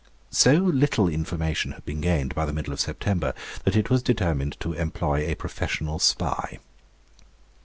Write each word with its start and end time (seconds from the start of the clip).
So 0.31 0.55
little 0.55 1.07
information 1.07 1.73
had 1.73 1.85
been 1.85 2.01
gained 2.01 2.33
by 2.33 2.47
the 2.47 2.53
middle 2.53 2.73
of 2.73 2.79
September, 2.79 3.35
that 3.65 3.75
it 3.75 3.91
was 3.91 4.01
determined 4.01 4.57
to 4.61 4.73
employ 4.73 5.19
a 5.29 5.35
professional 5.35 5.99
spy. 5.99 6.57